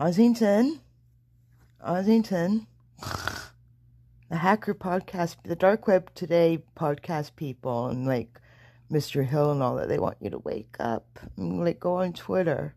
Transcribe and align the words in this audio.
Ossington, 0.00 0.80
Ossington, 1.86 2.64
the 4.30 4.36
hacker 4.36 4.72
podcast, 4.72 5.36
the 5.44 5.54
dark 5.54 5.86
web 5.86 6.10
today 6.14 6.62
podcast 6.74 7.36
people, 7.36 7.88
and 7.88 8.06
like 8.06 8.40
Mr. 8.90 9.26
Hill 9.26 9.52
and 9.52 9.62
all 9.62 9.76
that, 9.76 9.88
they 9.88 9.98
want 9.98 10.16
you 10.22 10.30
to 10.30 10.38
wake 10.38 10.74
up 10.80 11.18
and 11.36 11.62
like 11.62 11.80
go 11.80 11.96
on 11.96 12.14
Twitter. 12.14 12.74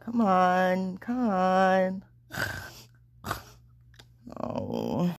Come 0.00 0.22
on, 0.22 0.96
come 0.96 1.28
on. 1.28 2.04
Oh. 4.42 5.14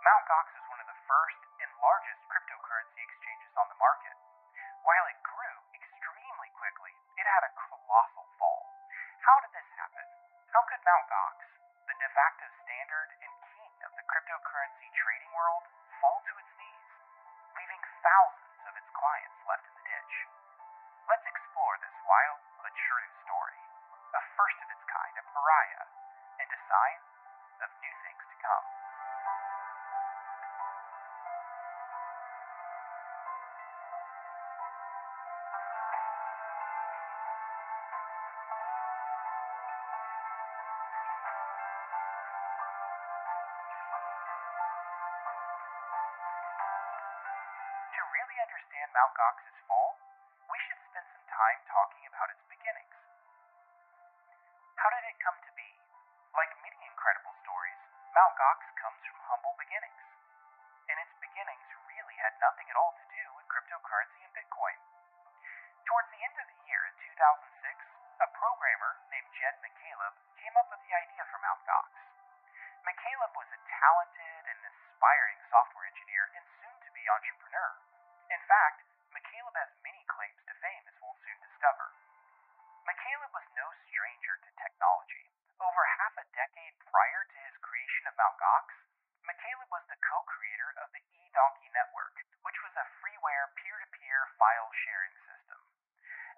Mt. 0.00 0.24
Gox 0.32 0.48
is 0.56 0.64
one 0.72 0.80
of 0.80 0.88
the 0.88 0.96
first 1.04 1.40
and 1.60 1.68
largest 1.76 2.24
cryptocurrency 2.32 3.04
exchanges 3.04 3.52
on 3.60 3.68
the 3.68 3.76
market. 3.76 4.16
While 4.80 5.04
it 5.12 5.20
grew 5.20 5.56
extremely 5.76 6.48
quickly, 6.56 6.96
it 7.20 7.28
had 7.28 7.44
a 7.44 7.52
colossal 7.68 8.24
fall. 8.40 8.64
How 9.20 9.36
did 9.44 9.52
this 9.52 9.68
happen? 9.76 10.08
How 10.56 10.64
could 10.72 10.80
Mt. 10.80 11.04
Gox, 11.04 11.36
the 11.84 11.92
de 12.00 12.08
facto 12.16 12.48
standard 12.64 13.12
and 13.12 13.32
king 13.52 13.72
of 13.84 13.92
the 13.92 14.08
cryptocurrency 14.08 14.88
trading 14.96 15.36
world, 15.36 15.68
fall 16.00 16.24
to 16.32 16.34
its 16.40 16.52
knees, 16.56 16.88
leaving 17.60 17.84
thousands 18.00 18.64
of 18.72 18.80
its 18.80 18.88
clients 18.96 19.36
left 19.44 19.68
in 19.68 19.74
the 19.76 19.84
ditch? 19.84 20.14
Let's 21.12 21.28
explore 21.28 21.76
this 21.84 21.96
wild 22.08 22.40
but 22.64 22.72
true 22.72 23.10
story, 23.28 23.60
a 24.16 24.20
first 24.32 24.64
of 24.64 24.68
its 24.72 24.84
kind, 24.88 25.12
a 25.20 25.24
pariah, 25.28 25.84
and 26.40 26.48
a 26.48 26.60
sign 26.72 27.00
of 27.60 27.68
new 27.84 27.94
things 28.00 28.24
to 28.32 28.36
come. 28.40 28.79
Understand 48.40 48.88
Mt. 48.96 49.12
Gox's 49.12 49.58
fall, 49.68 50.00
we 50.48 50.58
should 50.64 50.80
spend 50.88 51.04
some 51.12 51.28
time 51.28 51.60
talking 51.68 52.04
about 52.08 52.32
its 52.32 52.40
beginnings. 52.48 52.96
How 54.80 54.88
did 54.88 55.04
it 55.04 55.20
come 55.20 55.36
to 55.36 55.52
be? 55.52 55.68
Like 56.32 56.48
many 56.64 56.80
incredible 56.88 57.36
stories, 57.44 57.80
Mt. 58.16 58.32
Gox 58.40 58.60
comes 58.80 59.00
from 59.04 59.20
humble 59.28 59.54
beginnings. 59.60 60.00
And 60.88 60.96
its 61.04 61.14
beginnings 61.20 61.68
really 61.86 62.16
had 62.16 62.34
nothing 62.40 62.66
at 62.66 62.80
all 62.80 62.96
to 62.96 63.06
do 63.12 63.24
with 63.36 63.46
cryptocurrency 63.52 64.24
and 64.24 64.32
Bitcoin. 64.32 64.78
Towards 65.86 66.08
the 66.10 66.22
end 66.24 66.36
of 66.40 66.46
the 66.48 66.60
year 66.64 66.82
in 66.88 66.94
2006, 67.12 67.44
a 68.24 68.28
programmer 68.34 68.92
named 69.12 69.30
Jed 69.36 69.54
McCaleb 69.60 70.16
came 70.40 70.56
up 70.56 70.68
with 70.72 70.80
the 70.82 70.96
idea 70.96 71.22
for 71.28 71.38
Mt. 71.44 71.60
Gox. 71.68 71.92
McCaleb 72.88 73.32
was 73.36 73.48
a 73.52 73.60
talented 73.68 74.42
and 74.48 74.60
aspiring 74.64 75.38
software 75.52 75.69
fact, 78.50 78.82
McCaleb 79.14 79.54
has 79.54 79.70
many 79.86 80.02
claims 80.10 80.42
to 80.50 80.54
fame, 80.58 80.82
as 80.90 80.98
we'll 80.98 81.14
soon 81.22 81.38
discover. 81.38 81.86
McCaleb 82.82 83.30
was 83.30 83.46
no 83.54 83.70
stranger 83.86 84.42
to 84.42 84.50
technology. 84.58 85.30
Over 85.62 85.86
half 85.86 86.18
a 86.18 86.26
decade 86.34 86.74
prior 86.82 87.22
to 87.30 87.38
his 87.46 87.54
creation 87.62 88.10
of 88.10 88.18
Mt. 88.18 88.34
Gox, 88.42 88.66
McCaleb 89.22 89.70
was 89.70 89.86
the 89.86 90.02
co 90.02 90.26
creator 90.26 90.74
of 90.82 90.90
the 90.90 91.04
eDonkey 91.14 91.70
Network, 91.70 92.26
which 92.42 92.58
was 92.66 92.74
a 92.74 92.90
freeware 92.98 93.54
peer 93.54 93.78
to 93.78 93.88
peer 93.94 94.26
file 94.34 94.72
sharing 94.82 95.14
system. 95.30 95.60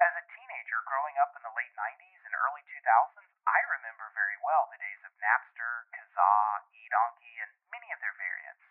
As 0.04 0.12
a 0.12 0.28
teenager 0.36 0.84
growing 0.84 1.16
up 1.16 1.32
in 1.32 1.40
the 1.46 1.56
late 1.56 1.72
90s 1.72 2.20
and 2.28 2.34
early 2.36 2.60
2000s, 2.68 3.24
I 3.48 3.60
remember 3.72 4.12
very 4.12 4.36
well 4.44 4.68
the 4.68 4.82
days 4.82 5.00
of 5.06 5.16
Napster, 5.16 5.88
Kazaa, 5.96 6.68
eDonkey, 6.76 7.40
and 7.40 7.56
many 7.72 7.88
of 7.88 8.04
their 8.04 8.18
variants. 8.20 8.66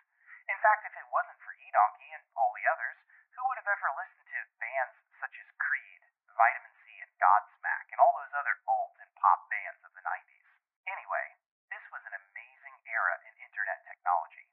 In 0.46 0.60
fact, 0.62 0.86
if 0.86 0.94
it 0.94 1.08
wasn't 1.10 1.40
for 1.42 1.56
eDonkey 1.56 2.12
and 2.14 2.22
all 2.36 2.52
the 2.54 2.68
others, 2.68 3.00
who 3.42 3.48
would 3.48 3.58
have 3.64 3.74
ever 3.74 3.90
listened 3.96 4.28
to 4.28 4.54
bands 4.60 4.94
such 5.18 5.34
as 5.40 5.48
Creed, 5.58 6.04
Vitamin 6.36 6.76
C, 6.84 7.00
and 7.00 7.10
Godsmack, 7.16 7.88
and 7.90 7.98
all 7.98 8.14
those 8.20 8.36
other 8.36 8.60
alt 8.68 8.94
and 9.00 9.10
pop 9.16 9.48
bands 9.50 9.82
of 9.88 9.90
the 9.96 10.04
90s? 10.04 10.46
Anyway, 10.86 11.26
this 11.72 11.82
was 11.90 12.04
an 12.06 12.14
amazing 12.14 12.76
era 12.86 13.16
in 13.26 13.34
internet 13.42 13.82
technology, 13.88 14.46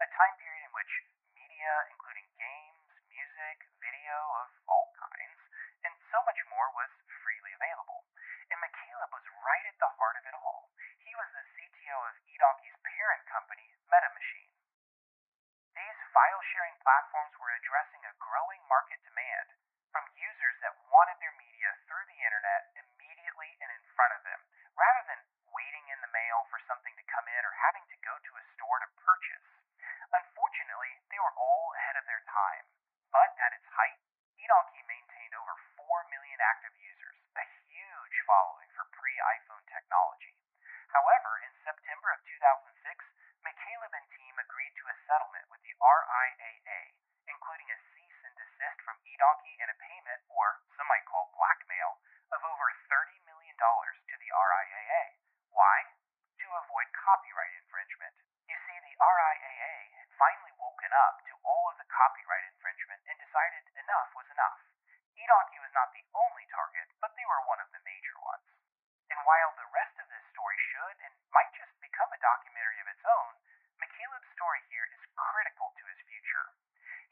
a 0.00 0.08
time 0.10 0.34
period 0.40 0.64
in 0.64 0.72
which 0.72 0.90
media, 1.36 1.70
including 1.92 2.26
games, 2.34 2.88
music, 3.12 3.62
video 3.78 4.16
of 4.42 4.48
all 4.66 4.90
kinds, 4.96 5.38
and 5.84 5.94
so 6.10 6.18
much 6.24 6.40
more 6.48 6.72
was 6.74 6.90
freely 7.22 7.52
available. 7.52 8.08
And 8.50 8.58
McCaleb 8.58 9.12
was 9.12 9.26
right 9.44 9.66
at 9.68 9.78
the 9.78 9.92
heart 10.00 10.16
of 10.18 10.24
it 10.26 10.34
all. 10.34 10.72
He 11.04 11.12
was 11.14 11.30
the 11.30 11.46
CTO 11.46 11.96
of 12.10 12.14
eDonkey's 12.26 12.78
parent 12.82 13.22
company, 13.30 13.70
MetaMachine. 13.86 14.50
These 15.72 16.00
file 16.12 16.42
sharing 16.52 16.71
platforms 16.82 17.38
were 17.38 17.54
addressing 17.54 18.02
a 18.02 18.18
growing 18.18 18.62
market 18.66 18.98
demand 19.06 19.54
from 19.94 20.02
users 20.18 20.58
that 20.66 20.74
wanted 20.90 21.16
their 21.22 21.34
media 21.38 21.70
through 21.86 22.02
the 22.10 22.20
internet 22.26 22.74
immediately 22.74 23.54
and 23.62 23.70
in 23.70 23.82
front 23.94 24.12
of 24.18 24.24
them, 24.26 24.40
rather 24.74 25.04
than 25.06 25.22
waiting 25.54 25.86
in 25.94 26.00
the 26.02 26.10
mail 26.10 26.42
for 26.50 26.58
something 26.66 26.96
to 26.98 27.10
come 27.12 27.28
in 27.30 27.42
or 27.46 27.54
having 27.62 27.86
to 27.86 28.02
go 28.02 28.18
to 28.18 28.32
a 28.34 28.48
store 28.58 28.82
to 28.82 28.88
purchase. 28.98 29.48
Unfortunately, 30.10 30.98
they 31.08 31.20
were 31.22 31.36
all 31.38 31.70
ahead 31.78 31.96
of 31.96 32.08
their 32.08 32.24
time. 32.26 32.66
But 33.12 33.30
at 33.38 33.52
its 33.52 33.68
height, 33.76 34.00
eDonkey 34.40 34.82
maintained 34.88 35.36
over 35.36 35.54
4 35.76 36.08
million 36.08 36.40
active 36.40 36.72
users, 36.80 37.16
a 37.36 37.44
huge 37.68 38.16
following 38.26 38.72
for 38.72 38.88
pre 38.90 39.12
iPhone 39.38 39.62
technology. 39.68 40.34
However, 40.88 41.40
in 41.44 41.52
September 41.64 42.12
of 42.12 42.20
2006, 42.24 42.72
McCaleb 43.42 43.92
and 43.92 44.08
team 44.14 44.38
agreed 44.38 44.70
to 44.78 44.86
a 44.86 45.00
settlement 45.08 45.50
with 45.50 45.58
the 45.66 45.74
RIAA, 45.82 46.94
including 47.26 47.68
a 47.74 47.82
cease 47.90 48.20
and 48.22 48.36
desist 48.38 48.78
from 48.86 49.00
eDonkey 49.02 49.58
and 49.58 49.66
a 49.66 49.82
payment, 49.82 50.22
or 50.30 50.62
some 50.78 50.86
might 50.86 51.08
call 51.10 51.34
blackmail, 51.34 51.98
of 52.30 52.44
over 52.44 52.70
$30 52.86 53.18
million 53.26 53.56
to 53.58 54.14
the 54.20 54.30
RIAA. 54.30 55.04
Why? 55.50 55.90
To 56.44 56.48
avoid 56.54 56.86
copyright 56.94 57.56
infringement. 57.58 58.14
You 58.46 58.58
see, 58.68 58.78
the 58.78 58.94
RIAA 59.00 59.76
had 59.96 60.08
finally 60.18 60.52
woken 60.54 60.92
up 60.92 61.24
to 61.26 61.34
all 61.42 61.70
of 61.70 61.78
the 61.82 61.88
copyright 61.90 62.46
infringement 62.46 63.02
and 63.10 63.18
decided 63.18 63.64
enough 63.74 64.14
was 64.14 64.30
enough. 64.30 64.60
eDonkey 65.18 65.58
was 65.58 65.74
not 65.74 65.90
the 65.96 66.06
only 66.14 66.46
target, 66.46 66.94
but 67.00 67.16
they 67.16 67.26
were 67.26 67.42
one 67.50 67.58
of 67.58 67.70
the 67.74 67.82
major 67.82 68.14
ones. 68.22 68.46
And 69.12 69.20
while 69.28 69.52
the 69.60 69.68
rest 69.68 69.92
of 70.00 70.08
this 70.08 70.24
story 70.32 70.56
should 70.72 70.96
and 71.04 71.12
might 71.36 71.52
just 71.52 71.76
become 71.84 72.08
a 72.12 72.24
documentary 72.24 72.80
of 72.80 72.88
its 72.88 73.04
own, 73.04 73.36
McCaleb's 73.76 74.32
story 74.32 74.64
here 74.72 74.88
is 74.88 75.04
critical 75.12 75.68
to 75.76 75.84
his 75.84 76.00
future. 76.08 76.48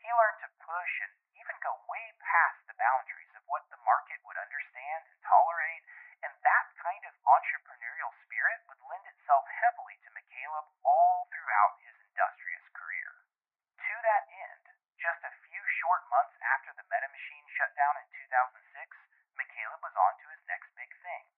He 0.01 0.09
learned 0.09 0.41
to 0.41 0.49
push 0.65 0.95
and 1.05 1.13
even 1.37 1.61
go 1.61 1.77
way 1.85 2.17
past 2.25 2.65
the 2.65 2.79
boundaries 2.81 3.37
of 3.37 3.45
what 3.45 3.69
the 3.69 3.77
market 3.85 4.17
would 4.25 4.41
understand 4.41 5.13
and 5.13 5.21
tolerate, 5.21 5.85
and 6.25 6.33
that 6.41 6.67
kind 6.81 7.05
of 7.05 7.13
entrepreneurial 7.29 8.09
spirit 8.25 8.65
would 8.73 8.81
lend 8.81 9.05
itself 9.05 9.45
heavily 9.61 10.01
to 10.01 10.15
McCaleb 10.17 10.73
all 10.81 11.29
throughout 11.29 11.85
his 11.85 12.01
industrious 12.01 12.65
career. 12.73 13.13
To 13.77 13.95
that 14.09 14.25
end, 14.49 14.65
just 14.97 15.21
a 15.21 15.37
few 15.53 15.65
short 15.85 16.09
months 16.09 16.33
after 16.49 16.73
the 16.73 16.89
MetaMachine 16.89 17.45
shut 17.61 17.77
down 17.77 18.01
in 18.01 18.09
2006, 18.09 18.57
McCaleb 19.37 19.85
was 19.85 19.97
on 20.01 20.17
to 20.25 20.33
his 20.33 20.41
next 20.49 20.73
big 20.81 20.89
thing. 21.05 21.29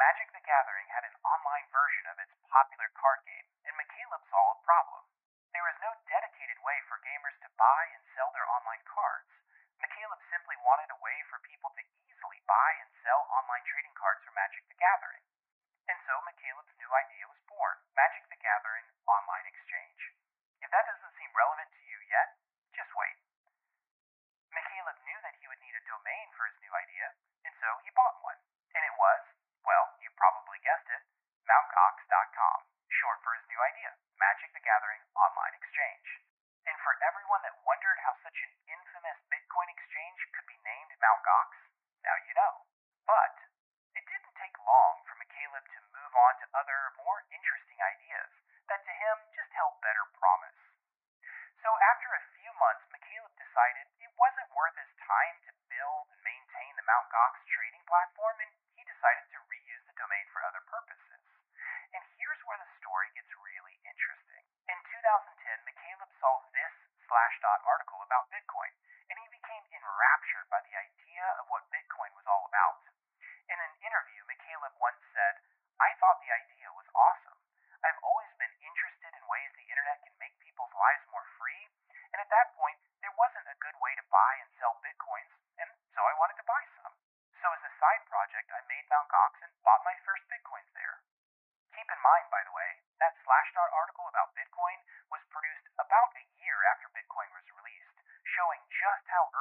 Magic 0.00 0.32
the 0.32 0.40
Gathering 0.40 0.88
had 0.88 1.04
an 1.04 1.16
online 1.28 1.68
version 1.68 2.08
of 2.08 2.16
its 2.16 2.32
popular 2.48 2.88
card 2.96 3.20
game, 3.28 3.44
and 3.68 3.76
McCaleb 3.76 4.24
saw 4.32 4.56
a 4.56 4.62
problem. 4.64 5.04
There 5.52 5.66
was 5.66 5.76
no 5.82 5.92
dedicated 6.08 6.56
way 6.62 6.78
for 6.86 7.02
gamers 7.04 7.36
to 7.42 7.50
buy 7.58 7.90
and 7.92 8.00
sell 8.16 8.30
their 8.32 8.48
online 8.48 8.80
cards. 8.86 9.28
McCaleb 9.82 10.22
simply 10.30 10.56
wanted 10.62 10.88
a 10.94 11.02
way 11.02 11.20
for 11.26 11.42
people 11.42 11.74
to 11.74 11.82
easily 12.06 12.40
buy 12.46 12.70
and 12.80 12.88
sell 13.02 13.26
online 13.34 13.66
trading 13.66 13.92
cards 13.98 14.22
for 14.22 14.30
Magic 14.32 14.62
the 14.80 14.88
Gathering. 14.88 15.24
And 15.92 16.00
so 16.08 16.16
McCaleb's 16.24 16.72
new 16.80 16.88
idea 16.88 17.28
was 17.28 17.36
born 17.44 17.76
Magic 17.92 18.24
the 18.32 18.40
Gathering 18.40 18.88
Online 19.04 19.44
Exchange. 19.44 20.00
If 20.64 20.72
that 20.72 20.88
doesn't 20.88 21.12
seem 21.20 21.28
relevant 21.36 21.68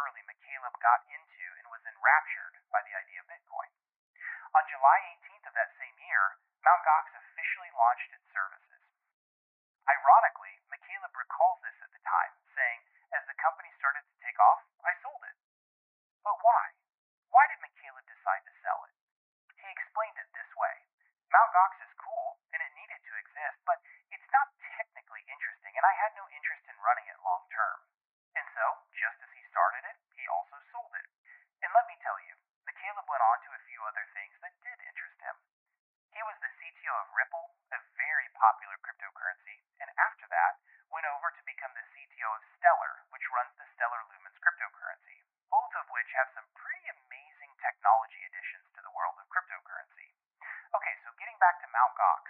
early 0.10 0.26
McCaleb 0.26 0.74
got 0.82 1.06
into 1.06 1.46
and 1.62 1.70
was 1.70 1.86
enraptured 1.86 2.58
by 2.74 2.82
the 2.82 2.98
idea 2.98 3.22
of 3.22 3.30
Bitcoin. 3.30 3.70
On 4.58 4.66
July 4.66 4.98
18th 5.22 5.46
of 5.46 5.54
that 5.54 5.70
same 5.78 5.94
year, 6.02 6.42
Mt. 6.66 6.82
Gox 6.82 7.14
officially 7.14 7.70
launched 7.78 8.10
its 8.10 8.26
services. 8.34 8.82
Ironically, 9.86 10.66
McCaleb 10.74 11.14
recalls 11.14 11.62
this 11.62 11.78
at 11.86 11.94
the 11.94 12.02
time, 12.02 12.34
saying, 12.58 12.82
As 13.14 13.22
the 13.30 13.38
company 13.38 13.70
started 13.78 14.02
to 14.02 14.18
take 14.26 14.42
off, 14.42 14.66
I 14.82 14.98
sold 15.06 15.22
it. 15.30 15.38
But 16.26 16.42
why? 16.42 16.74
Why 17.30 17.46
did 17.46 17.62
McCaleb 17.62 18.10
decide 18.10 18.42
to 18.50 18.60
sell 18.66 18.82
it? 18.90 18.98
He 19.62 19.70
explained 19.70 20.18
it 20.18 20.34
this 20.34 20.50
way 20.58 20.90
Mt. 21.30 21.50
Gox's 21.54 21.89
Mt. 51.80 51.96
Gox. 51.96 52.29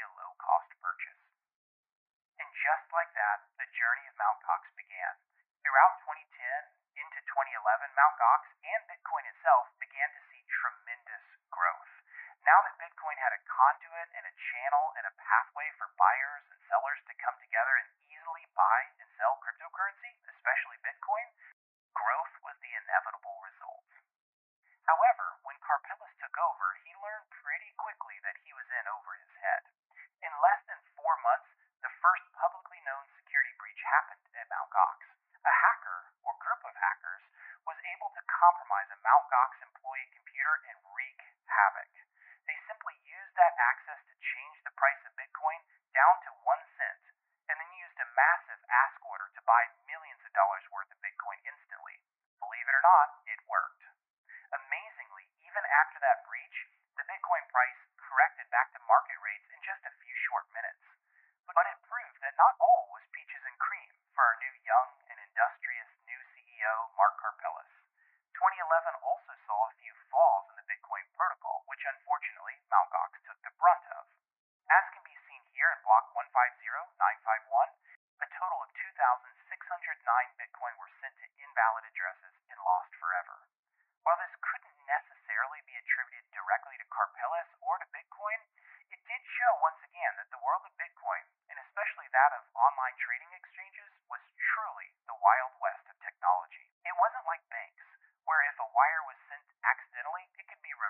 a 0.00 0.14
low 0.16 0.32
cost 0.36 0.70
purchase. 0.80 1.22
And 2.36 2.48
just 2.52 2.86
like 2.92 3.12
that, 3.16 3.48
the 3.56 3.68
journey 3.72 4.04
of 4.08 4.16
Mt. 4.16 4.38
Gox 4.44 4.68
began. 4.76 5.14
Throughout 5.64 5.98
2010 6.04 6.28
into 6.96 7.20
2011, 7.32 7.92
Mt. 7.92 8.14
Gox 8.20 8.42
and 8.64 8.82
Bitcoin 8.88 9.24
itself 9.28 9.72
began 9.80 10.08
to 10.12 10.20
see 10.28 10.44
tremendous 10.48 11.24
growth. 11.48 11.92
Now 12.44 12.60
that 12.62 12.78
Bitcoin 12.78 13.16
had 13.18 13.32
a 13.32 13.42
conduit 13.48 14.08
and 14.14 14.24
a 14.28 14.38
channel 14.52 14.94
and 15.00 15.08
a 15.08 15.16
pathway 15.16 15.65
happened 33.86 34.26
at 34.34 34.46
Mt. 34.50 34.66
Gox. 34.74 34.98
A 35.46 35.54
hacker, 35.54 36.10
or 36.26 36.34
group 36.42 36.62
of 36.66 36.74
hackers, 36.74 37.22
was 37.62 37.78
able 37.94 38.10
to 38.18 38.22
compromise 38.26 38.90
a 38.90 38.98
Mt. 38.98 39.22
Gox 39.30 39.62
employee 39.62 40.10
computer 40.10 40.58
and 40.66 40.78
wreak 40.90 41.22
havoc. 41.46 42.05
Mark 67.06 67.14
Karpeles. 67.22 67.55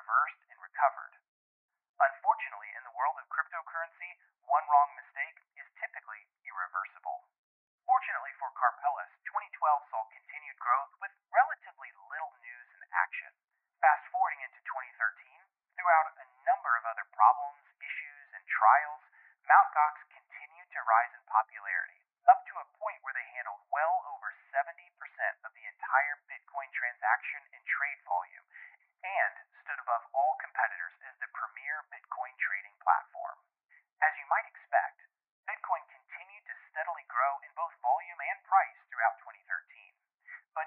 reversed 0.06 0.38
and 0.54 0.58
recovered. 0.62 1.18
Unfortunately, 1.98 2.70
in 2.78 2.82
the 2.86 2.94
world 2.94 3.18
of 3.18 3.26
cryptocurrency, 3.26 4.14
one 4.46 4.62
wrong 4.70 4.94
mistake 4.94 5.35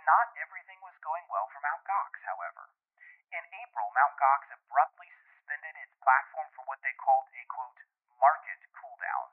Not 0.09 0.33
everything 0.41 0.81
was 0.81 0.97
going 1.05 1.21
well 1.29 1.45
for 1.53 1.61
Mount 1.61 1.85
Gox, 1.85 2.17
however. 2.25 2.73
In 3.29 3.45
April, 3.61 3.93
Mount 3.93 4.17
Gox 4.17 4.49
abruptly 4.49 5.05
suspended 5.21 5.77
its 5.77 5.93
platform 6.01 6.49
for 6.57 6.65
what 6.65 6.81
they 6.81 6.97
called 6.97 7.29
a 7.29 7.45
quote, 7.45 7.77
market 8.17 8.57
cooldown. 8.73 9.29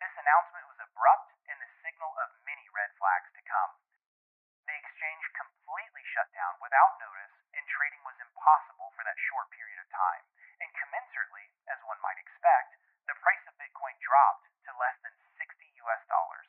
This 0.00 0.16
announcement 0.16 0.64
was 0.64 0.80
abrupt 0.80 1.28
and 1.44 1.60
the 1.60 1.68
signal 1.84 2.08
of 2.24 2.40
many 2.40 2.64
red 2.72 2.96
flags 2.96 3.28
to 3.36 3.44
come. 3.44 3.76
The 4.64 4.72
exchange 4.80 5.28
completely 5.36 6.04
shut 6.16 6.32
down 6.32 6.56
without 6.56 6.96
notice, 7.04 7.36
and 7.52 7.68
trading 7.68 8.00
was 8.08 8.16
impossible 8.16 8.96
for 8.96 9.04
that 9.04 9.20
short 9.28 9.52
period 9.52 9.76
of 9.76 9.92
time. 9.92 10.24
And 10.64 10.72
commensurately, 10.72 11.52
as 11.68 11.84
one 11.84 12.00
might 12.00 12.16
expect, 12.16 12.80
the 13.12 13.20
price 13.20 13.44
of 13.44 13.60
Bitcoin 13.60 14.00
dropped 14.00 14.48
to 14.64 14.72
less 14.80 14.96
than 15.04 15.12
60 15.36 15.68
US 15.84 16.00
dollars. 16.08 16.48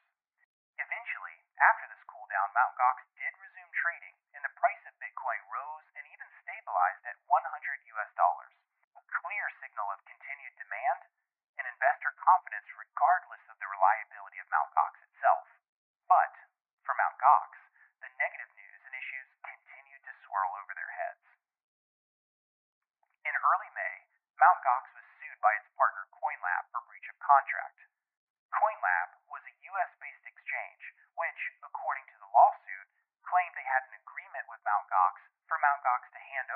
Eventually, 0.75 1.39
after 1.59 1.87
this 1.87 2.03
cooldown, 2.03 2.51
Mt. 2.51 2.71
Gox 2.75 2.99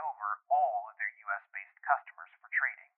over 0.09 0.41
all 0.49 0.89
of 0.89 0.97
their 0.97 1.13
US 1.29 1.45
based 1.53 1.77
customers 1.85 2.33
for 2.41 2.49
trading. 2.49 2.89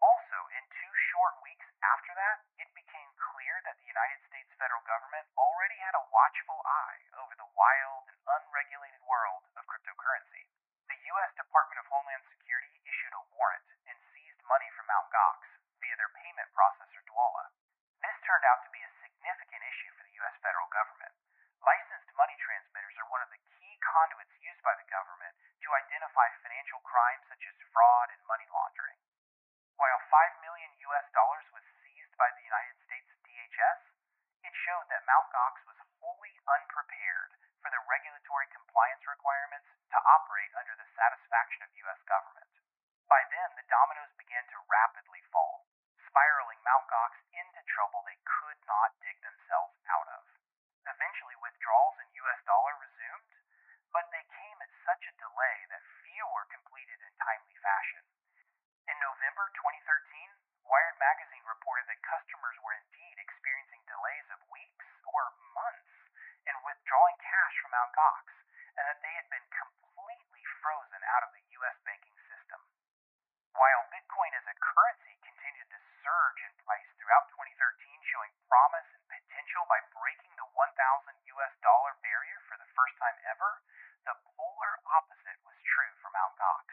Also, 0.00 0.38
in 0.56 0.64
two 0.80 0.92
short 1.12 1.36
weeks 1.44 1.68
after 1.84 2.12
that, 2.16 2.40
it 2.56 2.72
became 2.72 3.10
clear 3.32 3.60
that 3.68 3.76
the 3.76 3.88
United 3.88 4.20
States 4.28 4.48
federal 4.56 4.80
government 4.88 5.28
already 5.36 5.76
had 5.76 5.92
a 5.92 6.08
watchful 6.08 6.60
eye 6.64 7.00
over 7.20 7.36
the 7.36 7.52
wild 7.52 8.08
and 8.08 8.44
unregulated 8.44 9.00
world 9.04 9.44
of 9.56 9.68
cryptocurrency. 9.68 10.48
The 10.88 11.00
U.S. 11.16 11.32
Department 11.36 11.80
of 11.80 11.88
Homeland 11.92 12.24
Security 12.32 12.80
issued 12.84 13.12
a 13.12 13.26
warrant 13.36 13.68
and 13.88 13.98
seized 14.12 14.40
money 14.48 14.68
from 14.72 14.88
Mt. 14.88 15.08
Gox 15.12 15.40
via 15.80 15.96
their 15.96 16.12
payment 16.22 16.48
processor 16.56 17.02
Dwolla. 17.08 17.52
This 18.00 18.16
turned 18.24 18.44
out 18.44 18.64
to 18.64 18.70
be 18.70 18.80
a 18.84 18.96
significant 19.02 19.62
issue 19.64 19.92
for 19.96 20.04
the 20.04 20.16
U.S. 20.22 20.36
federal 20.40 20.68
government. 20.72 21.12
Licensed 21.64 22.12
money 22.14 22.36
transmitters 22.38 22.94
are 23.00 23.10
one 23.10 23.24
of 23.24 23.32
the 23.32 23.42
key 23.58 23.74
conduits 23.82 24.34
used 24.38 24.62
by 24.62 24.76
the 24.76 24.86
government 24.92 25.34
to 25.64 25.74
identify 25.74 26.28
financial 26.66 26.82
crimes 26.82 27.22
such 27.30 27.46
as 27.46 27.54
fraud 27.70 28.10
and 28.10 28.26
money 28.26 28.50
laundering. 28.50 28.98
While 29.78 30.02
5 30.10 30.42
million 30.42 30.74
US 30.90 31.06
dollars 31.14 31.46
was 31.54 31.62
seized 31.86 32.10
by 32.18 32.26
the 32.34 32.42
United 32.42 32.74
States 32.82 33.06
DHS, 33.22 33.94
it 34.42 34.50
showed 34.66 34.90
that 34.90 35.06
Mt. 35.06 35.30
Gox 35.30 35.62
was 35.70 35.78
wholly 36.02 36.34
unprepared 36.50 37.38
for 37.62 37.70
the 37.70 37.86
regulatory 37.86 38.50
compliance 38.50 39.06
requirements 39.06 39.70
to 39.94 40.06
operate 40.18 40.50
under 40.58 40.74
the 40.74 40.90
satisfaction 40.98 41.62
of 41.62 41.70
US 41.86 42.02
government. 42.10 42.50
By 43.06 43.22
then, 43.30 43.54
the 43.54 43.70
dominoes 43.70 44.10
began 44.18 44.42
to 44.50 44.66
rapidly 44.66 45.22
fall, 45.30 45.70
spiraling 46.10 46.58
Mt. 46.66 46.82
Gox 46.90 47.14
into 47.30 47.62
trouble 47.70 48.02
they 48.02 48.18
could 48.26 48.58
not 48.66 48.98
dig 49.06 49.22
themselves 49.22 49.78
out 49.86 50.10
of. 50.18 50.26
Eventually, 50.82 51.38
withdrawals 51.38 51.94
in 52.02 52.10
US 52.26 52.42
dollar 52.42 52.74
resumed, 52.82 53.30
but 53.94 54.10
they 54.10 54.28
came 54.28 54.58
at 54.60 54.82
such 54.84 55.08
a 55.08 55.16
delay 55.16 55.58
that 55.72 55.80
few 56.04 56.24
were 56.28 56.44
completed 56.52 57.00
in 57.00 57.12
timely 57.16 57.56
fashion. 57.64 58.04
In 58.92 58.96
November 59.36 59.52
2013, 59.84 60.32
Wired 60.64 60.96
magazine 60.96 61.44
reported 61.44 61.84
that 61.92 62.00
customers 62.08 62.56
were 62.64 62.72
indeed 62.72 63.20
experiencing 63.20 63.84
delays 63.84 64.24
of 64.32 64.40
weeks 64.48 64.88
or 65.12 65.28
months 65.52 65.92
in 66.48 66.56
withdrawing 66.64 67.20
cash 67.20 67.54
from 67.60 67.76
Mt. 67.76 67.92
Gox, 67.92 68.32
and 68.80 68.88
that 68.88 68.96
they 69.04 69.12
had 69.12 69.28
been 69.28 69.44
completely 69.52 70.40
frozen 70.64 71.04
out 71.12 71.28
of 71.28 71.36
the 71.36 71.44
U.S. 71.60 71.76
banking 71.84 72.16
system. 72.32 72.64
While 73.52 73.84
Bitcoin 73.92 74.32
as 74.40 74.48
a 74.48 74.56
currency 74.56 75.20
continued 75.20 75.68
to 75.68 75.84
surge 76.00 76.40
in 76.40 76.56
price 76.64 76.88
throughout 76.96 77.28
2013, 77.36 77.60
showing 78.08 78.32
promise 78.48 78.88
and 78.88 79.04
potential 79.20 79.68
by 79.68 79.84
breaking 79.92 80.32
the 80.40 80.48
1,000 80.48 80.72
US 81.36 81.52
dollar 81.60 81.92
barrier 82.00 82.40
for 82.48 82.56
the 82.56 82.72
first 82.72 82.96
time 82.96 83.20
ever, 83.28 83.60
the 84.08 84.16
polar 84.32 84.80
opposite 84.96 85.36
was 85.44 85.60
true 85.76 85.92
for 86.00 86.08
Mt. 86.08 86.32
Gox. 86.40 86.72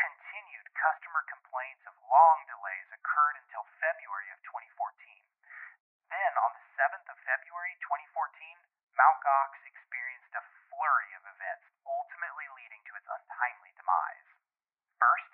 Continued 0.00 0.70
customer 0.80 1.20
complaints 1.28 1.84
of 1.84 1.92
long 2.08 2.38
delays 2.48 2.88
occurred 2.88 3.36
until 3.36 3.68
February 3.84 4.32
of 4.32 4.40
2014. 4.48 4.96
Then, 6.08 6.32
on 6.40 6.56
the 6.56 6.64
7th 6.72 7.04
of 7.04 7.18
February 7.40 7.72
2014, 7.80 8.36
Mt. 9.00 9.16
Gox 9.24 9.56
experienced 9.64 10.28
a 10.36 10.44
flurry 10.68 11.08
of 11.16 11.24
events, 11.24 11.64
ultimately 11.88 12.44
leading 12.52 12.84
to 12.84 12.92
its 13.00 13.08
untimely 13.08 13.72
demise. 13.80 14.28
First, 15.00 15.32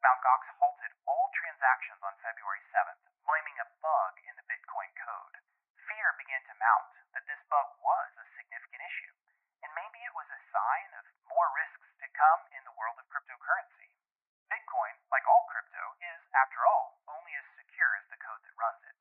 Mt. 0.00 0.16
Gox 0.24 0.48
halted 0.56 0.96
all 1.04 1.28
transactions 1.36 2.00
on 2.00 2.16
February 2.24 2.64
7th, 2.72 3.04
blaming 3.28 3.52
a 3.60 3.68
bug 3.84 4.16
in 4.24 4.32
the 4.40 4.48
Bitcoin 4.48 4.96
code. 4.96 5.44
Fear 5.76 6.16
began 6.16 6.40
to 6.48 6.56
mount 6.56 6.88
that 7.12 7.28
this 7.28 7.44
bug 7.52 7.68
was 7.84 8.16
a 8.16 8.32
significant 8.32 8.88
issue, 8.88 9.12
and 9.60 9.76
maybe 9.76 10.00
it 10.08 10.16
was 10.16 10.32
a 10.32 10.44
sign 10.56 10.88
of 10.96 11.04
more 11.28 11.52
risks 11.52 11.92
to 12.00 12.08
come 12.16 12.48
in 12.56 12.64
the 12.64 12.72
world 12.80 12.96
of 12.96 13.04
cryptocurrency. 13.12 13.92
Bitcoin, 14.48 14.96
like 15.12 15.28
all 15.28 15.44
crypto, 15.52 16.00
is, 16.00 16.24
after 16.32 16.64
all, 16.64 16.96
only 17.12 17.36
as 17.36 17.44
secure 17.60 17.92
as 18.00 18.08
the 18.08 18.16
code 18.24 18.40
that 18.40 18.56
runs 18.56 18.80
it. 18.88 18.96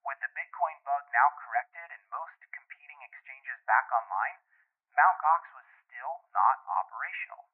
With 0.00 0.16
the 0.24 0.32
Bitcoin 0.32 0.80
bug 0.82 1.04
now 1.12 1.28
corrected 1.44 1.92
and 1.92 1.99
most 2.10 2.42
competing 2.50 3.00
exchanges 3.06 3.62
back 3.70 3.86
online, 3.94 4.42
Mt. 4.90 5.16
Gox 5.22 5.46
was 5.54 5.66
still 5.86 6.26
not 6.34 6.58
operational. 6.66 7.46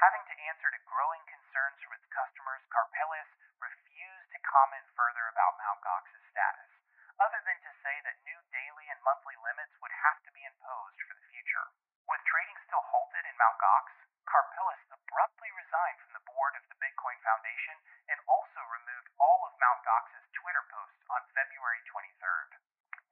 Having 0.00 0.24
to 0.32 0.40
answer 0.48 0.68
to 0.72 0.88
growing 0.88 1.20
concerns 1.28 1.76
from 1.84 1.92
its 1.92 2.08
customers, 2.08 2.64
Karpeles 2.72 3.28
refused 3.60 4.30
to 4.32 4.48
comment 4.48 4.86
further 4.96 5.28
about 5.28 5.60
Mt. 5.60 5.78
Gox's 5.84 6.24
status, 6.32 6.72
other 7.20 7.42
than 7.44 7.60
to 7.60 7.72
say 7.84 8.00
that 8.08 8.24
new 8.24 8.40
daily 8.48 8.88
and 8.88 9.02
monthly 9.04 9.36
limits 9.44 9.76
would 9.84 9.92
have 9.92 10.22
to 10.24 10.32
be 10.32 10.46
imposed 10.48 10.96
for 11.04 11.12
the 11.12 11.28
future. 11.28 11.68
With 12.08 12.24
trading 12.24 12.56
still 12.64 12.80
halted 12.88 13.28
in 13.28 13.36
Mt. 13.36 13.56
Gox, 13.60 13.92
Karpeles 14.24 14.80
abruptly 14.88 15.52
resigned 15.52 16.00
from 16.00 16.16
the 16.16 16.24
board 16.24 16.56
of 16.56 16.64
the 16.72 16.80
Bitcoin 16.80 17.20
Foundation 17.20 17.76
and 18.08 18.20
also 18.28 18.64
removed 18.72 19.12
all 19.20 19.44
of 19.44 19.56
Mt. 19.60 19.84
Gox's 19.84 20.24
Twitter 20.32 20.64
posts 20.72 21.04
on 21.12 21.20
February 21.36 21.84
23rd. 21.92 22.56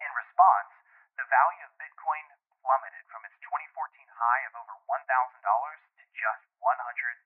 In 0.01 0.13
response, 0.13 0.73
the 1.17 1.25
value 1.25 1.65
of 1.65 1.73
Bitcoin 1.81 2.29
plummeted 2.61 3.05
from 3.09 3.25
its 3.25 3.37
2014 3.49 4.05
of 4.45 4.53
over 4.61 4.77
$1,000 4.85 5.07
to 5.07 6.05
just 6.13 6.45
$188. 6.61 7.17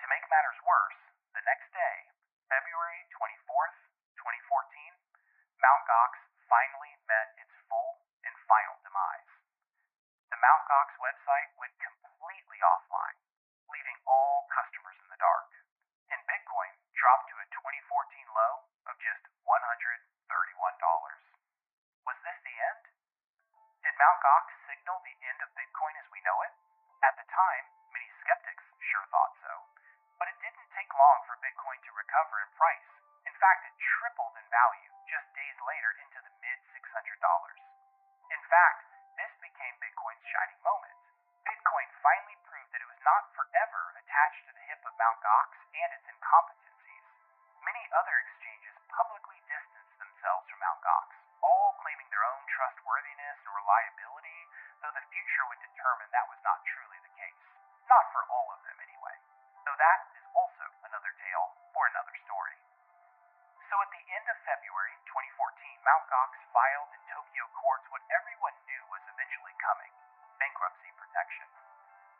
To 0.00 0.06
make 0.08 0.24
matters 0.30 0.58
worse, 0.64 1.00
the 1.34 1.44
next 1.44 1.68
day, 1.74 1.96
February 2.50 3.06
24th, 3.14 3.78
2014, 4.18 4.98
Mt. 5.60 5.82
Gox 5.86 6.12
finally 6.50 6.94
met 7.06 7.36
its 7.38 7.54
full 7.70 8.02
and 8.26 8.34
final 8.50 8.76
demise. 8.82 9.32
The 10.30 10.38
Mt. 10.38 10.62
Gox 10.66 10.88
website 10.98 11.50
thought 29.10 29.34
so. 29.42 29.54
But 30.16 30.30
it 30.30 30.38
didn't 30.40 30.70
take 30.72 30.90
long 30.94 31.18
for 31.26 31.36
Bitcoin 31.42 31.82
to 31.82 31.92
recover 31.92 32.40
in 32.40 32.50
price. 32.54 32.90
In 33.26 33.34
fact, 33.36 33.66
it 33.66 33.74
tripled 33.76 34.36
in 34.38 34.46
value 34.48 34.92
just 35.10 35.28
days 35.34 35.58
later 35.66 35.90
into 36.00 36.18
the 36.22 36.32
mid 36.40 36.58
$600. 36.72 36.80
In 38.30 38.42
fact, 38.46 38.80
this 39.18 39.32
became 39.42 39.74
Bitcoin's 39.82 40.24
shining 40.30 40.60
moment. 40.62 40.94
Bitcoin 41.42 41.88
finally 42.04 42.38
proved 42.46 42.70
that 42.70 42.84
it 42.84 42.88
was 42.88 43.02
not 43.02 43.32
forever 43.34 43.96
attached 43.98 44.46
to 44.46 44.52
the 44.54 44.64
hip 44.70 44.80
of 44.86 44.94
Mt. 44.94 45.16
Gox 45.24 45.50
and 45.74 45.90
its 45.98 46.06
incompetencies. 46.06 47.06
Many 47.64 47.84
other 47.96 48.14
exchanges 48.22 48.76
publicly 48.92 49.40
distanced 49.50 49.96
themselves 49.98 50.46
from 50.46 50.62
Mt. 50.62 50.78
Gox, 50.84 51.08
all 51.42 51.74
claiming 51.82 52.08
their 52.12 52.22
own 52.22 52.44
trustworthiness 52.46 53.38
and 53.42 53.56
reliability, 53.56 54.40
though 54.84 54.94
the 54.94 55.04
future 55.10 55.44
would 55.50 55.60
determine 55.64 56.08
that 56.12 56.28
was 56.30 56.40
not 56.44 56.62
truly 56.70 57.00
the 57.02 57.14
case. 57.18 57.40
Not 57.88 58.06
for 58.14 58.22
all 58.30 58.52
of 58.54 58.60
them, 58.62 58.69
Mt. 65.80 66.04
Gox 66.12 66.36
filed 66.52 66.92
in 66.92 67.00
Tokyo 67.08 67.48
courts 67.56 67.88
what 67.88 68.04
everyone 68.12 68.52
knew 68.68 68.84
was 68.92 69.00
eventually 69.08 69.56
coming 69.64 69.88
bankruptcy 70.36 70.92
protection. 70.92 71.48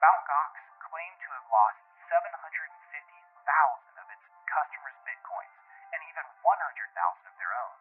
Mt. 0.00 0.20
Gox 0.24 0.52
claimed 0.80 1.20
to 1.20 1.30
have 1.36 1.44
lost 1.52 1.76
750,000 2.08 2.72
of 4.00 4.06
its 4.08 4.24
customers' 4.48 4.96
bitcoins 5.04 5.52
and 5.92 6.00
even 6.08 6.24
100,000 6.40 7.28
of 7.28 7.36
their 7.36 7.52
own. 7.52 7.76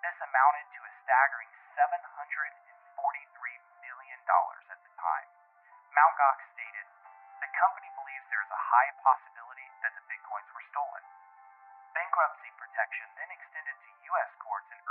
This 0.00 0.16
amounted 0.16 0.64
to 0.64 0.80
a 0.88 0.92
staggering 1.04 1.52
$743 1.76 2.48
million 3.84 4.20
at 4.24 4.80
the 4.80 4.92
time. 4.96 5.28
Mt. 5.92 6.12
Gox 6.16 6.40
stated, 6.56 6.88
The 7.44 7.52
company 7.52 7.92
believes 8.00 8.24
there 8.32 8.40
is 8.48 8.48
a 8.48 8.64
high 8.64 8.96
possibility 9.04 9.27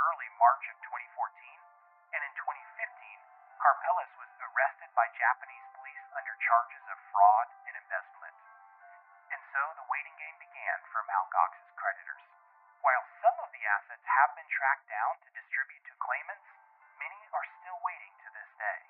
early 0.08 0.30
March 0.40 0.64
of 0.72 0.76
2014, 0.88 1.04
and 2.16 2.20
in 2.24 2.32
2015, 2.40 2.48
Karpeles 3.60 4.12
was 4.16 4.32
arrested 4.40 4.88
by 4.96 5.04
Japanese 5.12 5.66
police 5.76 6.04
under 6.16 6.32
charges 6.40 6.80
of 6.88 6.96
fraud 7.12 7.48
and 7.68 7.76
embezzlement. 7.76 8.36
And 9.28 9.42
so 9.52 9.60
the 9.76 9.84
waiting 9.92 10.16
game 10.16 10.38
began 10.40 10.80
for 10.88 11.04
Mt. 11.04 11.28
Gox's 11.28 11.68
creditors. 11.76 12.24
While 12.80 13.04
some 13.20 13.36
of 13.44 13.52
the 13.52 13.60
assets 13.60 14.00
have 14.08 14.32
been 14.32 14.48
tracked 14.48 14.88
down 14.88 15.20
to 15.28 15.36
distribute 15.36 15.84
to 15.92 16.00
claimants, 16.00 16.48
many 16.96 17.20
are 17.36 17.44
still 17.60 17.76
waiting 17.84 18.14
to 18.24 18.28
this 18.32 18.48
day. 18.56 18.80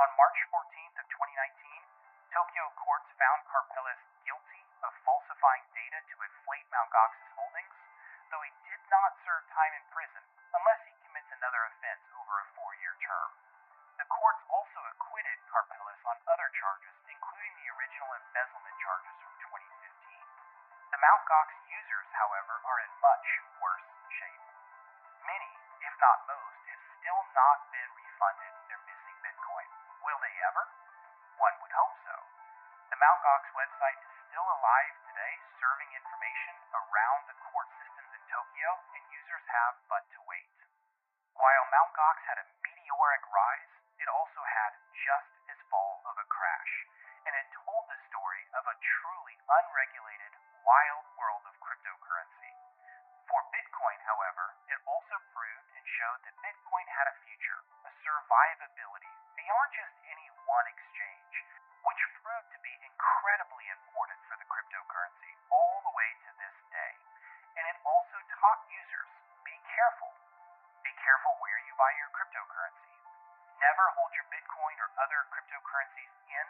On 0.00 0.08
March 0.16 0.40
14th 0.48 0.96
of 0.96 1.06
2019, 1.12 2.32
Tokyo 2.32 2.72
courts 2.80 3.12
found 3.20 3.44
Karpeles 3.52 4.00
guilty 4.24 4.64
of 4.80 4.96
falsifying 5.04 5.68
data 5.76 6.00
to 6.00 6.16
inflate 6.24 6.64
Mt. 6.72 6.88
Gox's 6.88 7.28
holdings, 7.36 7.76
though 8.32 8.40
he 8.40 8.52
did 8.64 8.80
not 8.88 9.12
serve 9.28 9.44
time 9.52 9.76
in 9.76 9.84
The 13.98 14.08
courts 14.08 14.42
also 14.48 14.80
acquitted 14.88 15.38
Karpeles 15.52 16.00
on 16.08 16.16
other 16.32 16.48
charges, 16.56 16.96
including 17.08 17.52
the 17.60 17.68
original 17.76 18.10
embezzlement 18.16 18.76
charges 18.80 19.14
from 19.20 19.32
2015. 19.52 20.92
The 20.92 21.00
Mt. 21.00 21.20
Gox 21.28 21.48
users, 21.68 22.08
however, 22.16 22.60
are 22.64 22.80
in 22.84 22.92
much 23.00 23.28
worse 23.60 23.88
shape. 24.16 24.44
Many, 25.24 25.52
if 25.84 25.94
not 26.00 26.24
most, 26.28 26.60
have 26.72 26.82
still 27.00 27.20
not 27.36 27.58
been 27.72 27.90
refunded 27.96 28.52
their 28.68 28.80
missing 28.88 29.16
Bitcoin. 29.24 29.68
Will 30.04 30.20
they 30.20 30.36
ever? 30.48 30.64
One 31.36 31.56
would 31.60 31.72
hope 31.72 31.96
so. 32.04 32.16
The 32.92 32.96
Mt. 32.96 33.18
Gox 33.24 33.42
website 33.56 34.00
is 34.04 34.12
still 34.28 34.44
alive 34.44 34.94
today, 35.08 35.34
serving 35.60 35.90
information 35.96 36.54
around 36.76 37.24
the 37.28 37.36
court 37.48 37.68
systems 37.80 38.12
in 38.12 38.22
Tokyo, 38.28 38.68
and 38.96 39.02
users 39.12 39.44
have 39.48 39.74
but 39.88 40.04
to 40.12 40.20
wait. 40.28 40.52
While 41.32 41.64
Mt. 41.72 41.88
Gox 41.96 42.20
unregulated, 49.60 50.32
wild 50.64 51.04
world 51.20 51.44
of 51.44 51.54
cryptocurrency. 51.60 52.52
For 53.28 53.40
Bitcoin, 53.52 53.98
however, 54.04 54.56
it 54.68 54.80
also 54.88 55.16
proved 55.32 55.68
and 55.76 55.84
showed 55.84 56.20
that 56.24 56.36
Bitcoin 56.40 56.86
had 56.88 57.08
a 57.08 57.16
future, 57.24 57.60
a 57.84 57.92
survivability 58.04 59.12
beyond 59.36 59.68
just 59.76 59.94
any 60.08 60.28
one 60.48 60.66
exchange, 60.68 61.34
which 61.84 62.02
proved 62.24 62.48
to 62.52 62.60
be 62.64 62.74
incredibly 62.84 63.66
important 63.72 64.20
for 64.28 64.36
the 64.40 64.48
cryptocurrency 64.48 65.32
all 65.52 65.84
the 65.84 65.94
way 65.96 66.08
to 66.28 66.30
this 66.40 66.56
day. 66.72 66.92
And 67.56 67.64
it 67.68 67.78
also 67.84 68.16
taught 68.40 68.64
users 68.72 69.10
be 69.44 69.56
careful. 69.68 70.12
Be 70.84 70.92
careful 70.96 71.36
where 71.40 71.60
you 71.68 71.72
buy 71.76 71.92
your 72.00 72.08
cryptocurrency. 72.16 72.92
Never 73.60 73.84
hold 73.96 74.12
your 74.16 74.26
Bitcoin 74.32 74.76
or 74.80 74.88
other 74.98 75.28
cryptocurrencies 75.30 76.12
in 76.26 76.46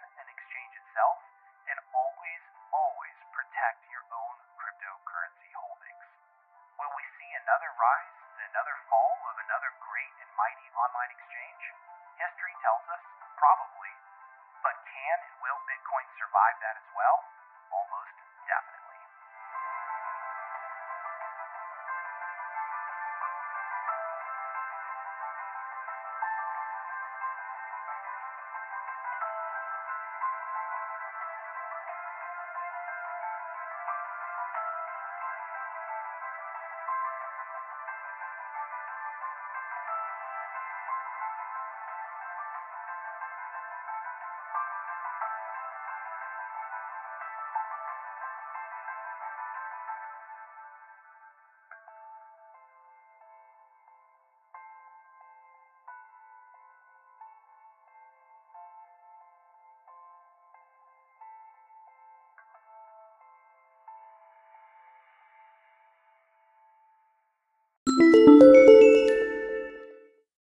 own 4.13 4.37
cryptocurrency 4.61 5.51
holdings. 5.57 6.07
Will 6.77 6.93
we 6.95 7.05
see 7.19 7.31
another 7.41 7.73
rise 7.81 8.17
and 8.37 8.53
another 8.53 8.77
fall 8.93 9.17
of 9.33 9.37
another 9.41 9.73
great 9.81 10.15
and 10.21 10.31
mighty 10.37 10.69
online 10.77 11.11
exchange? 11.13 11.63
History 12.21 12.55
tells 12.61 12.85
us 12.93 13.03
probably. 13.41 13.93
But 14.63 14.77
can 14.87 15.19
and 15.27 15.35
will 15.43 15.59
Bitcoin 15.67 16.07
survive 16.21 16.57
that 16.63 16.77
as 16.79 16.89
well? 16.95 17.19
Almost 17.73 18.22